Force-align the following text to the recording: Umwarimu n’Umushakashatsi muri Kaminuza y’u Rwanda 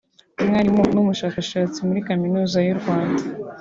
Umwarimu 0.41 0.83
n’Umushakashatsi 0.93 1.77
muri 1.87 2.05
Kaminuza 2.07 2.57
y’u 2.61 2.77
Rwanda 2.79 3.23